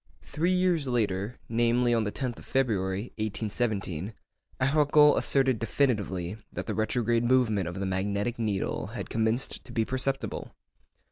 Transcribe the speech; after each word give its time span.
Three 0.23 0.49
years 0.51 0.87
later, 0.87 1.37
namely, 1.47 1.93
on 1.93 2.05
the 2.05 2.11
10th 2.11 2.39
of 2.39 2.45
February, 2.47 3.13
1817, 3.19 4.15
Arago 4.59 5.15
asserted 5.15 5.59
definitively 5.59 6.37
that 6.51 6.65
the 6.65 6.73
retrograde 6.73 7.23
movement 7.23 7.67
of 7.67 7.79
the 7.79 7.85
magnetic 7.85 8.39
needle 8.39 8.87
had 8.87 9.11
commenced 9.11 9.63
to 9.63 9.71
be 9.71 9.85
perceptible. 9.85 10.55